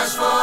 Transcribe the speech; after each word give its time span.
much 0.00 0.16
for 0.16 0.39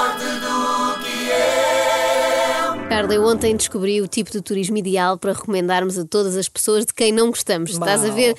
Carla, 2.98 3.14
eu 3.14 3.24
ontem 3.28 3.56
descobri 3.56 4.02
o 4.02 4.08
tipo 4.08 4.32
de 4.32 4.42
turismo 4.42 4.76
ideal 4.76 5.20
para 5.20 5.32
recomendarmos 5.32 6.00
a 6.00 6.04
todas 6.04 6.36
as 6.36 6.50
pessoas 6.50 6.84
de 6.84 6.92
quem 6.96 7.12
não 7.12 7.28
gostamos. 7.28 7.70
Estás 7.70 8.04
a 8.04 8.10
ver? 8.10 8.36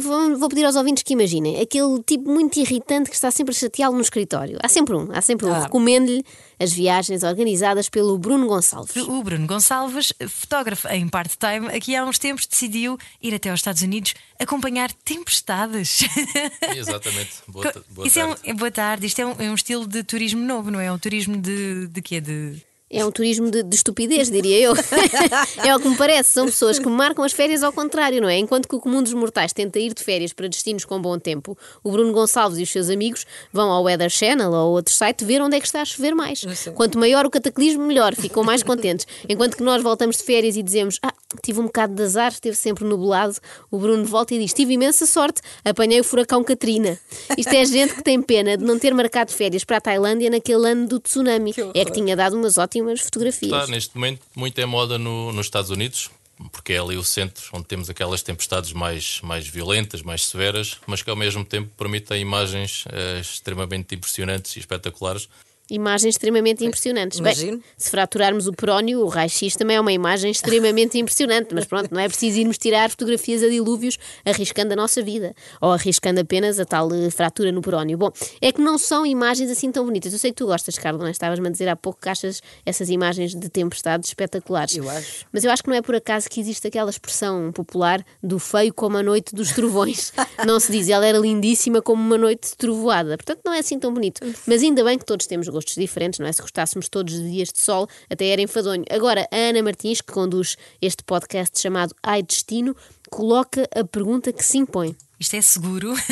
Vou, 0.00 0.38
vou 0.38 0.48
pedir 0.48 0.64
aos 0.64 0.76
ouvintes 0.76 1.02
que 1.02 1.12
imaginem 1.12 1.60
aquele 1.60 2.02
tipo 2.04 2.30
muito 2.30 2.58
irritante 2.58 3.10
que 3.10 3.14
está 3.14 3.30
sempre 3.30 3.54
a 3.54 3.58
chateá-lo 3.58 3.96
no 3.96 4.00
escritório. 4.00 4.56
Há 4.62 4.66
sempre 4.66 4.96
um, 4.96 5.12
há 5.12 5.20
sempre 5.20 5.44
um. 5.44 5.52
Ah. 5.52 5.64
Recomendo-lhe 5.64 6.24
as 6.58 6.72
viagens 6.72 7.22
organizadas 7.22 7.90
pelo 7.90 8.16
Bruno 8.16 8.46
Gonçalves. 8.46 8.96
O 8.96 9.22
Bruno 9.22 9.46
Gonçalves, 9.46 10.14
fotógrafo 10.26 10.88
em 10.88 11.06
part-time, 11.06 11.66
aqui 11.68 11.94
há 11.94 12.06
uns 12.06 12.18
tempos 12.18 12.46
decidiu 12.46 12.96
ir 13.20 13.34
até 13.34 13.50
aos 13.50 13.60
Estados 13.60 13.82
Unidos 13.82 14.14
acompanhar 14.40 14.90
tempestades. 14.90 16.00
Exatamente. 16.74 17.42
Boa, 17.46 17.74
boa 17.90 18.06
Isso 18.08 18.18
é 18.18 18.26
tarde. 18.26 18.40
um, 18.42 18.50
é 18.50 18.54
boa 18.54 18.70
tarde. 18.70 19.06
Isto 19.06 19.20
é 19.20 19.26
um, 19.26 19.34
é 19.38 19.50
um 19.50 19.54
estilo 19.54 19.86
de 19.86 20.02
turismo 20.02 20.42
novo, 20.42 20.70
não 20.70 20.80
é? 20.80 20.90
Um 20.90 20.98
turismo 20.98 21.36
de, 21.36 21.88
de 21.88 22.00
quê? 22.00 22.18
De. 22.18 22.71
É 22.92 23.02
um 23.06 23.10
turismo 23.10 23.50
de, 23.50 23.62
de 23.62 23.74
estupidez, 23.74 24.30
diria 24.30 24.58
eu. 24.60 24.74
é 25.64 25.74
o 25.74 25.80
que 25.80 25.88
me 25.88 25.96
parece. 25.96 26.28
São 26.28 26.44
pessoas 26.44 26.78
que 26.78 26.86
marcam 26.86 27.24
as 27.24 27.32
férias 27.32 27.62
ao 27.62 27.72
contrário, 27.72 28.20
não 28.20 28.28
é? 28.28 28.36
Enquanto 28.36 28.68
que 28.68 28.76
o 28.76 28.80
comum 28.80 29.02
dos 29.02 29.14
mortais 29.14 29.54
tenta 29.54 29.78
ir 29.78 29.94
de 29.94 30.04
férias 30.04 30.34
para 30.34 30.46
destinos 30.46 30.84
com 30.84 31.00
bom 31.00 31.18
tempo, 31.18 31.56
o 31.82 31.90
Bruno 31.90 32.12
Gonçalves 32.12 32.58
e 32.58 32.62
os 32.64 32.70
seus 32.70 32.90
amigos 32.90 33.24
vão 33.50 33.70
ao 33.70 33.84
Weather 33.84 34.10
Channel 34.10 34.50
ou 34.50 34.56
a 34.56 34.64
outro 34.64 34.92
site 34.92 35.24
ver 35.24 35.40
onde 35.40 35.56
é 35.56 35.60
que 35.60 35.64
está 35.64 35.80
a 35.80 35.84
chover 35.86 36.14
mais. 36.14 36.44
Quanto 36.74 36.98
maior 36.98 37.24
o 37.24 37.30
cataclismo, 37.30 37.82
melhor. 37.86 38.14
Ficam 38.14 38.44
mais 38.44 38.62
contentes. 38.62 39.06
Enquanto 39.26 39.56
que 39.56 39.62
nós 39.62 39.82
voltamos 39.82 40.18
de 40.18 40.24
férias 40.24 40.54
e 40.58 40.62
dizemos: 40.62 40.98
Ah, 41.02 41.14
tive 41.42 41.60
um 41.60 41.64
bocado 41.64 41.94
de 41.94 42.02
azar, 42.02 42.30
esteve 42.30 42.56
sempre 42.56 42.84
nublado. 42.84 43.36
O 43.70 43.78
Bruno 43.78 44.04
volta 44.04 44.34
e 44.34 44.38
diz: 44.38 44.52
Tive 44.52 44.74
imensa 44.74 45.06
sorte, 45.06 45.40
apanhei 45.64 45.98
o 45.98 46.04
furacão 46.04 46.44
Katrina. 46.44 46.98
Isto 47.38 47.54
é 47.54 47.64
gente 47.64 47.94
que 47.94 48.02
tem 48.02 48.20
pena 48.20 48.58
de 48.58 48.64
não 48.64 48.78
ter 48.78 48.92
marcado 48.92 49.32
férias 49.32 49.64
para 49.64 49.78
a 49.78 49.80
Tailândia 49.80 50.28
naquele 50.28 50.68
ano 50.68 50.86
do 50.86 51.00
tsunami. 51.00 51.54
É 51.74 51.86
que 51.86 51.92
tinha 51.92 52.14
dado 52.14 52.36
umas 52.36 52.58
ótimas 52.58 52.81
fotografias. 53.00 53.52
Está 53.52 53.66
neste 53.66 53.94
momento 53.94 54.20
muito 54.34 54.58
em 54.58 54.66
moda 54.66 54.98
no- 54.98 55.32
nos 55.32 55.46
Estados 55.46 55.70
Unidos, 55.70 56.10
porque 56.50 56.72
é 56.72 56.78
ali 56.78 56.96
o 56.96 57.04
centro 57.04 57.42
onde 57.52 57.66
temos 57.66 57.88
aquelas 57.88 58.22
tempestades 58.22 58.72
mais, 58.72 59.20
mais 59.22 59.46
violentas, 59.46 60.02
mais 60.02 60.24
severas, 60.26 60.78
mas 60.86 61.02
que 61.02 61.10
ao 61.10 61.16
mesmo 61.16 61.44
tempo 61.44 61.70
permitem 61.76 62.20
imagens 62.20 62.84
eh, 62.92 63.20
extremamente 63.20 63.94
impressionantes 63.94 64.56
e 64.56 64.58
espetaculares. 64.60 65.28
Imagens 65.72 66.14
extremamente 66.14 66.64
impressionantes. 66.66 67.18
Imagino. 67.18 67.52
Bem, 67.52 67.64
se 67.78 67.90
fraturarmos 67.90 68.46
o 68.46 68.52
perónio, 68.52 69.00
o 69.00 69.08
raio-x 69.08 69.56
também 69.56 69.76
é 69.76 69.80
uma 69.80 69.92
imagem 69.92 70.30
extremamente 70.30 70.98
impressionante, 70.98 71.54
mas 71.54 71.64
pronto, 71.64 71.90
não 71.90 71.98
é 71.98 72.06
preciso 72.08 72.38
irmos 72.38 72.58
tirar 72.58 72.90
fotografias 72.90 73.42
a 73.42 73.48
dilúvios 73.48 73.98
arriscando 74.22 74.74
a 74.74 74.76
nossa 74.76 75.00
vida, 75.02 75.34
ou 75.62 75.72
arriscando 75.72 76.20
apenas 76.20 76.60
a 76.60 76.66
tal 76.66 76.92
eh, 76.92 77.10
fratura 77.10 77.50
no 77.50 77.62
perónio. 77.62 77.96
Bom, 77.96 78.10
é 78.40 78.52
que 78.52 78.60
não 78.60 78.76
são 78.76 79.06
imagens 79.06 79.50
assim 79.50 79.72
tão 79.72 79.86
bonitas. 79.86 80.12
Eu 80.12 80.18
sei 80.18 80.30
que 80.30 80.36
tu 80.36 80.46
gostas, 80.46 80.76
Carlos, 80.76 81.00
não 81.00 81.08
é? 81.08 81.10
Estavas-me 81.10 81.48
a 81.48 81.50
dizer 81.50 81.68
há 81.68 81.76
pouco 81.76 82.00
que 82.02 82.08
achas 82.10 82.42
essas 82.66 82.90
imagens 82.90 83.34
de 83.34 83.48
tempestades 83.48 84.10
espetaculares. 84.10 84.76
Eu 84.76 84.90
acho. 84.90 85.24
Mas 85.32 85.42
eu 85.42 85.50
acho 85.50 85.62
que 85.62 85.70
não 85.70 85.76
é 85.76 85.80
por 85.80 85.94
acaso 85.94 86.28
que 86.28 86.38
existe 86.38 86.66
aquela 86.66 86.90
expressão 86.90 87.50
popular 87.50 88.04
do 88.22 88.38
feio 88.38 88.74
como 88.74 88.98
a 88.98 89.02
noite 89.02 89.34
dos 89.34 89.52
trovões. 89.52 90.12
não 90.46 90.60
se 90.60 90.70
diz, 90.70 90.90
ela 90.90 91.06
era 91.06 91.16
lindíssima 91.16 91.80
como 91.80 92.02
uma 92.02 92.18
noite 92.18 92.50
de 92.50 92.56
trovoada. 92.58 93.16
Portanto, 93.16 93.40
não 93.44 93.54
é 93.54 93.60
assim 93.60 93.78
tão 93.78 93.92
bonito. 93.94 94.20
Mas 94.46 94.62
ainda 94.62 94.84
bem 94.84 94.98
que 94.98 95.04
todos 95.04 95.26
temos 95.26 95.48
gostos 95.62 95.74
diferentes, 95.74 96.18
não 96.20 96.26
é? 96.26 96.32
Se 96.32 96.42
gostássemos 96.42 96.88
todos 96.88 97.14
de 97.14 97.30
dias 97.30 97.48
de 97.52 97.60
sol, 97.60 97.88
até 98.10 98.26
era 98.26 98.42
enfadonho. 98.42 98.84
Agora, 98.90 99.26
a 99.32 99.36
Ana 99.36 99.62
Martins, 99.62 100.00
que 100.00 100.12
conduz 100.12 100.56
este 100.80 101.02
podcast 101.04 101.60
chamado 101.60 101.94
Ai 102.02 102.22
Destino, 102.22 102.76
coloca 103.10 103.68
a 103.74 103.84
pergunta 103.84 104.32
que 104.32 104.44
se 104.44 104.58
impõe. 104.58 104.96
Isto 105.18 105.36
é 105.36 105.40
seguro? 105.42 105.92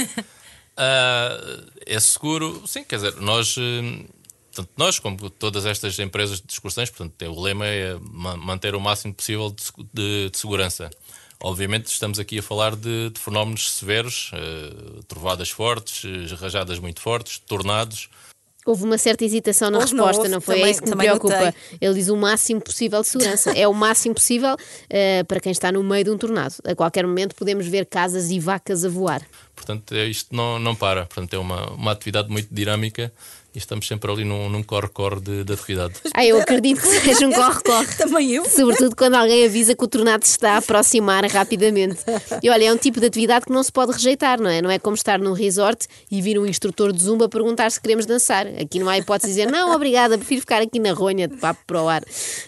Ah, 0.77 1.37
é 1.84 2.01
seguro, 2.01 2.62
sim, 2.67 2.83
quer 2.84 2.97
dizer, 2.97 3.17
nós, 3.17 3.55
eh, 3.59 4.06
tanto 4.55 4.71
nós 4.78 4.99
como 4.99 5.28
todas 5.28 5.67
estas 5.67 5.99
empresas 5.99 6.41
de 6.41 6.50
excursões, 6.50 6.88
portanto, 6.88 7.22
o 7.31 7.43
lema 7.43 7.67
é 7.67 7.99
ma- 8.00 8.37
manter 8.37 8.75
o 8.75 8.81
máximo 8.81 9.12
possível 9.12 9.50
de, 9.50 9.62
de- 9.93 10.31
de 10.31 10.38
segurança. 10.38 10.88
Obviamente, 11.38 11.87
estamos 11.88 12.19
aqui 12.19 12.38
a 12.38 12.43
falar 12.43 12.75
de, 12.77 13.11
de 13.11 13.21
fenómenos 13.21 13.72
severos, 13.72 14.31
eh, 14.32 15.00
trovadas 15.06 15.50
fortes, 15.50 16.03
eh, 16.05 16.34
rajadas 16.37 16.78
muito 16.78 17.00
fortes, 17.03 17.38
tornados. 17.41 18.09
Houve 18.70 18.84
uma 18.84 18.97
certa 18.98 19.25
hesitação 19.25 19.69
na 19.70 19.78
Houve, 19.78 19.94
não 19.94 20.04
resposta, 20.04 20.22
houve? 20.22 20.32
não, 20.34 20.41
foi? 20.41 20.54
Também- 20.54 20.69
é 20.69 20.70
isso 20.70 20.82
que 20.82 20.91
me 20.91 20.97
preocupa. 20.97 21.34
notei. 21.47 21.54
Ele 21.81 21.94
diz 21.94 22.08
o 22.08 22.16
máximo 22.16 22.60
possível 22.60 23.00
de 23.03 23.08
segurança. 23.08 23.50
é 23.53 23.66
o 23.66 23.75
máximo 23.75 24.14
possível 24.14 24.56
eh, 24.88 25.25
para 25.25 25.41
quem 25.41 25.50
está 25.50 25.72
no 25.72 25.82
meio 25.82 26.04
de 26.04 26.10
um 26.10 26.16
tornado. 26.16 26.54
A 26.64 26.75
qualquer 26.75 27.04
momento 27.06 27.34
podemos 27.34 27.66
ver 27.66 27.86
casas 27.86 28.31
e 28.31 28.38
vacas 28.38 28.84
a 28.84 28.88
voar. 28.88 29.22
Portanto, 29.56 29.92
é- 29.94 30.06
isto 30.06 30.34
não, 30.34 30.58
não 30.58 30.75
para. 30.75 31.06
Portanto, 31.06 31.34
é 31.34 31.38
uma, 31.38 31.70
uma 31.72 31.91
atividade 31.92 32.31
muito 32.31 32.48
dinâmica 32.54 33.12
e 33.55 33.59
estamos 33.59 33.87
sempre 33.87 34.11
ali 34.11 34.25
num, 34.25 34.49
num 34.49 34.62
corre-corre 34.62 35.21
de, 35.21 35.44
de 35.44 35.53
atividade. 35.53 35.94
Ah, 36.12 36.25
eu 36.27 36.41
acredito 36.41 36.83
que 36.83 36.88
seja 36.88 37.27
um 37.27 37.33
corre-corre. 37.33 37.87
Também 37.97 38.33
eu. 38.33 38.44
Sobretudo 38.44 38.94
quando 38.94 39.15
alguém 39.15 39.47
avisa 39.47 39.75
que 39.75 39.83
o 39.83 39.88
tornado 39.88 40.25
se 40.25 40.33
está 40.33 40.55
a 40.55 40.56
aproximar 40.59 41.25
rapidamente. 41.25 42.00
E 42.43 42.50
olha, 42.50 42.65
é 42.65 42.72
um 42.72 42.77
tipo 42.77 43.00
de 43.00 43.06
atividade 43.06 43.47
que 43.47 43.53
não 43.53 43.62
se 43.62 43.72
pode 43.72 43.93
rejeitar, 43.93 44.41
não 44.41 44.50
é? 44.50 44.61
Não 44.61 44.71
é 44.71 44.78
como 44.78 44.97
estar 44.97 45.19
num 45.19 45.33
resort 45.33 45.87
e 46.11 46.21
vir 46.21 46.38
um 46.38 46.44
instrutor 46.44 46.93
de 46.93 47.03
zumba 47.03 47.28
perguntar 47.28 47.71
se 47.71 47.81
queremos 47.81 48.05
dançar. 48.05 48.47
Aqui 48.47 48.78
não 48.78 48.88
há 48.88 48.99
hipótese 48.99 49.33
de 49.33 49.41
dizer, 49.41 49.50
não, 49.50 49.75
obrigada, 49.75 50.19
prefiro 50.19 50.41
ficar 50.41 50.61
aqui 50.61 50.78
na 50.78 50.93
ronha 50.93 51.27
de 51.27 51.37
papo 51.37 51.61
para 51.67 51.82
o 51.82 51.88
ar. 51.88 52.03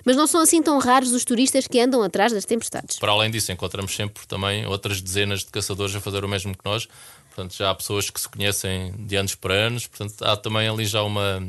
Mas 0.04 0.16
não 0.16 0.26
são 0.26 0.40
assim 0.40 0.62
tão 0.62 0.78
raros 0.78 1.12
os 1.12 1.24
turistas 1.24 1.66
que 1.66 1.80
andam 1.80 2.02
atrás 2.02 2.32
das 2.32 2.44
tempestades. 2.44 2.98
Para 2.98 3.12
além 3.12 3.30
disso, 3.30 3.52
encontramos 3.52 3.94
sempre 3.94 4.26
também 4.26 4.66
outras 4.66 5.00
dezenas 5.00 5.40
de 5.40 5.46
caçadores 5.46 5.94
a 5.94 6.00
fazer 6.00 6.24
o 6.24 6.28
mesmo 6.28 6.52
que 6.56 6.64
nós. 6.64 6.88
Portanto, 7.34 7.56
já 7.56 7.70
há 7.70 7.74
pessoas 7.74 8.10
que 8.10 8.20
se 8.20 8.28
conhecem 8.28 8.92
de 9.06 9.16
anos 9.16 9.34
para 9.34 9.54
anos. 9.54 9.86
Portanto, 9.86 10.22
há 10.22 10.36
também 10.36 10.68
ali 10.68 10.84
já 10.84 11.02
uma, 11.02 11.42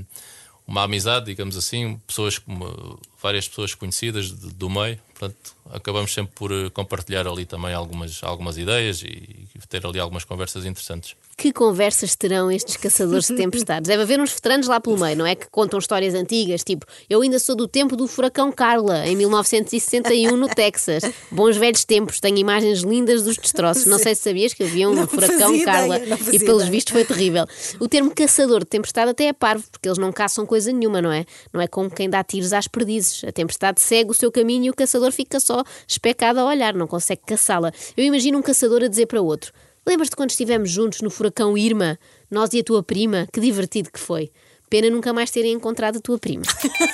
uma 0.66 0.84
amizade, 0.84 1.26
digamos 1.26 1.58
assim, 1.58 2.00
pessoas 2.08 2.40
como 2.40 3.00
várias 3.24 3.48
pessoas 3.48 3.74
conhecidas 3.74 4.26
de- 4.32 4.54
do 4.54 4.70
meio. 4.70 5.00
Portanto, 5.18 5.56
acabamos 5.72 6.14
sempre 6.14 6.34
por 6.36 6.52
eh, 6.52 6.70
compartilhar 6.72 7.26
ali 7.28 7.46
também 7.46 7.74
algumas, 7.74 8.22
algumas 8.24 8.58
ideias 8.58 9.02
e, 9.04 9.08
e 9.08 9.68
ter 9.70 9.86
ali 9.86 9.98
algumas 10.00 10.26
conversas 10.26 10.66
interessantes. 10.66 11.16
Que 11.38 11.54
conversas 11.54 12.16
terão 12.16 12.52
estes 12.52 12.76
caçadores 12.78 13.28
de 13.28 13.36
tempestades? 13.38 13.88
Deve 13.88 14.04
haver 14.04 14.20
uns 14.20 14.32
veteranos 14.34 14.68
lá 14.68 14.80
pelo 14.82 15.00
meio, 15.00 15.16
não 15.16 15.26
é? 15.26 15.34
Que 15.36 15.48
contam 15.50 15.80
histórias 15.80 16.14
antigas, 16.14 16.64
tipo, 16.64 16.86
eu 17.10 17.22
ainda 17.22 17.40
sou 17.40 17.56
do 17.56 17.68
tempo 17.68 17.96
do 17.96 18.08
furacão 18.08 18.52
Carla, 18.52 19.08
em 19.08 19.16
1961, 19.16 20.36
no 20.36 20.48
Texas. 20.50 21.04
Bons 21.32 21.56
velhos 21.58 21.86
tempos, 21.86 22.20
tenho 22.20 22.38
imagens 22.38 22.82
lindas 22.82 23.24
dos 23.24 23.38
destroços. 23.38 23.86
Não 23.86 23.98
sei 24.00 24.16
se 24.16 24.22
sabias 24.24 24.54
que 24.54 24.64
havia 24.64 24.90
um 24.90 24.94
Não 24.96 25.08
furacão 25.08 25.58
Carla 25.64 25.98
ideia, 26.00 26.20
e, 26.34 26.40
pelos 26.40 26.68
vistos, 26.68 26.92
foi 26.92 27.06
terrível. 27.06 27.46
O 27.80 27.88
termo 27.88 28.14
caçador 28.14 28.60
de 28.60 28.66
tempestade 28.66 29.12
até 29.12 29.26
é 29.28 29.34
parvo, 29.34 29.64
porque 29.72 29.88
eles 29.88 29.98
não 29.98 30.12
caçam 30.12 30.46
coisa 30.46 30.72
nenhuma, 30.72 31.02
não 31.02 31.12
é? 31.12 31.26
Não 31.54 31.62
é 31.62 31.68
como 31.68 31.90
quem 31.90 32.10
dá 32.10 32.24
tiros 32.24 32.52
às 32.52 32.68
perdizes. 32.68 33.13
A 33.28 33.32
tempestade 33.32 33.82
segue 33.82 34.12
o 34.12 34.14
seu 34.14 34.32
caminho 34.32 34.66
e 34.66 34.70
o 34.70 34.74
caçador 34.74 35.12
fica 35.12 35.40
só 35.40 35.64
especado 35.88 36.40
a 36.40 36.46
olhar, 36.46 36.74
não 36.74 36.88
consegue 36.88 37.22
caçá-la. 37.26 37.72
Eu 37.96 38.04
imagino 38.04 38.38
um 38.38 38.42
caçador 38.42 38.84
a 38.84 38.88
dizer 38.88 39.06
para 39.06 39.22
outro. 39.22 39.52
Lembras-te 39.86 40.16
quando 40.16 40.32
estivemos 40.32 40.70
juntos 40.70 41.02
no 41.02 41.10
furacão 41.10 41.58
Irma? 41.58 42.00
Nós 42.32 42.54
e 42.54 42.60
a 42.60 42.64
tua 42.64 42.82
prima? 42.82 43.28
Que 43.32 43.42
divertido 43.42 43.92
que 43.92 44.00
foi. 44.00 44.32
Pena 44.70 44.90
nunca 44.90 45.14
mais 45.14 45.30
terem 45.30 45.54
encontrado 45.54 45.98
a 45.98 46.02
tua 46.02 46.18
prima. 46.18 46.44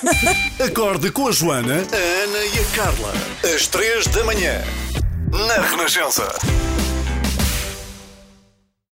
Acorde 0.62 1.10
com 1.12 1.28
a 1.28 1.32
Joana, 1.32 1.76
a 1.76 2.24
Ana 2.24 2.44
e 2.44 2.58
a 2.58 2.76
Carla. 2.76 3.12
Às 3.54 3.68
três 3.68 4.06
da 4.08 4.24
manhã. 4.24 4.60
Na 5.30 5.62
Renascença. 5.62 6.28